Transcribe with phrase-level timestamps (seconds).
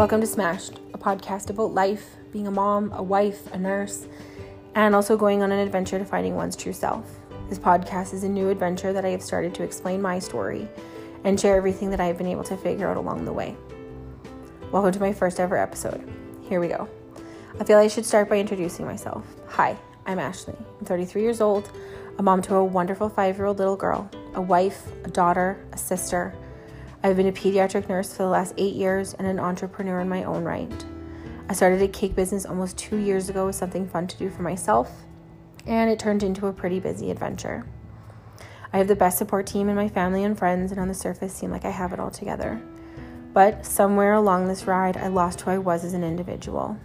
[0.00, 4.06] Welcome to Smashed, a podcast about life, being a mom, a wife, a nurse,
[4.74, 7.04] and also going on an adventure to finding one's true self.
[7.50, 10.66] This podcast is a new adventure that I have started to explain my story
[11.24, 13.54] and share everything that I have been able to figure out along the way.
[14.72, 16.02] Welcome to my first ever episode.
[16.48, 16.88] Here we go.
[17.60, 19.26] I feel I should start by introducing myself.
[19.48, 20.56] Hi, I'm Ashley.
[20.78, 21.70] I'm 33 years old,
[22.16, 25.76] a mom to a wonderful five year old little girl, a wife, a daughter, a
[25.76, 26.34] sister
[27.02, 30.24] I've been a pediatric nurse for the last eight years and an entrepreneur in my
[30.24, 30.84] own right.
[31.48, 34.42] I started a cake business almost two years ago with something fun to do for
[34.42, 34.92] myself,
[35.64, 37.66] and it turned into a pretty busy adventure.
[38.70, 41.32] I have the best support team in my family and friends, and on the surface,
[41.32, 42.60] seem like I have it all together.
[43.32, 46.76] But somewhere along this ride, I lost who I was as an individual.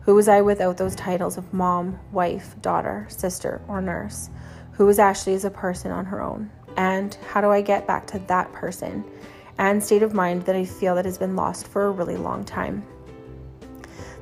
[0.00, 4.30] Who was I without those titles of mom, wife, daughter, sister, or nurse?
[4.72, 6.50] Who was Ashley as a person on her own?
[6.76, 9.04] And how do I get back to that person
[9.58, 12.44] and state of mind that I feel that has been lost for a really long
[12.44, 12.84] time.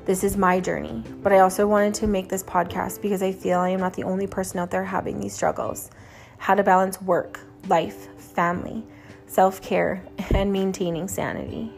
[0.05, 3.61] This is my journey, but I also wanted to make this podcast because I feel
[3.61, 5.91] I am not the only person out there having these struggles.
[6.39, 8.85] How to balance work, life, family,
[9.27, 10.03] self care,
[10.35, 11.73] and maintaining sanity.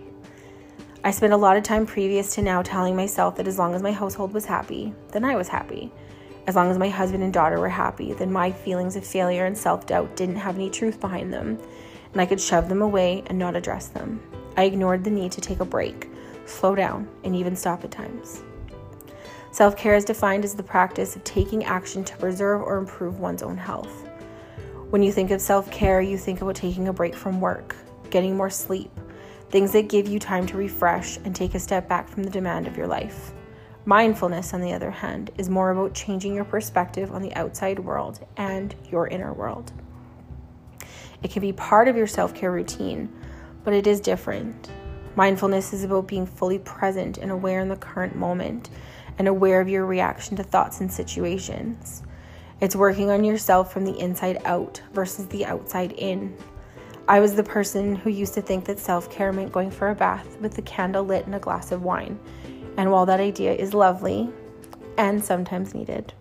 [1.04, 3.82] I spent a lot of time previous to now telling myself that as long as
[3.82, 5.92] my household was happy, then I was happy.
[6.46, 9.56] As long as my husband and daughter were happy, then my feelings of failure and
[9.56, 11.58] self doubt didn't have any truth behind them
[12.14, 14.22] and I could shove them away and not address them.
[14.56, 16.08] I ignored the need to take a break,
[16.46, 18.42] slow down, and even stop at times.
[19.50, 23.42] Self care is defined as the practice of taking action to preserve or improve one's
[23.42, 24.08] own health.
[24.90, 27.76] When you think of self care, you think about taking a break from work,
[28.10, 28.90] getting more sleep,
[29.50, 32.68] things that give you time to refresh and take a step back from the demand
[32.68, 33.32] of your life.
[33.86, 38.24] Mindfulness, on the other hand, is more about changing your perspective on the outside world
[38.36, 39.72] and your inner world.
[41.22, 43.12] It can be part of your self care routine,
[43.62, 44.70] but it is different.
[45.16, 48.70] Mindfulness is about being fully present and aware in the current moment
[49.18, 52.02] and aware of your reaction to thoughts and situations.
[52.60, 56.34] It's working on yourself from the inside out versus the outside in.
[57.06, 59.94] I was the person who used to think that self care meant going for a
[59.94, 62.18] bath with the candle lit and a glass of wine.
[62.76, 64.30] And while that idea is lovely
[64.98, 66.12] and sometimes needed,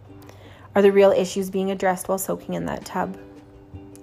[0.76, 3.18] are the real issues being addressed while soaking in that tub?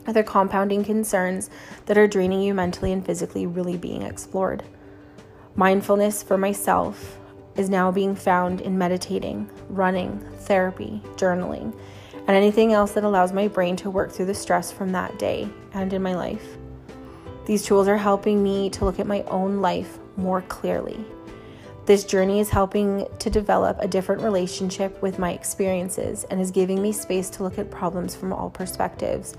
[0.07, 1.51] Are the compounding concerns
[1.87, 4.65] that are draining you mentally and physically really being explored?
[5.57, 7.19] Mindfulness for myself
[7.57, 11.77] is now being found in meditating, running, therapy, journaling,
[12.15, 15.49] and anything else that allows my brain to work through the stress from that day
[15.75, 16.57] and in my life.
[17.47, 21.05] These tools are helping me to look at my own life more clearly.
[21.91, 26.81] This journey is helping to develop a different relationship with my experiences and is giving
[26.81, 29.35] me space to look at problems from all perspectives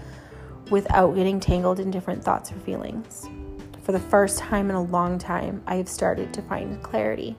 [0.70, 3.30] without getting tangled in different thoughts or feelings.
[3.84, 7.38] For the first time in a long time, I have started to find clarity.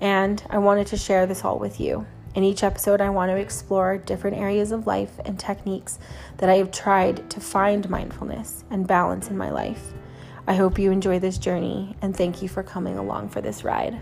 [0.00, 2.04] And I wanted to share this all with you.
[2.34, 6.00] In each episode, I want to explore different areas of life and techniques
[6.38, 9.92] that I have tried to find mindfulness and balance in my life.
[10.48, 14.00] I hope you enjoy this journey and thank you for coming along for this ride.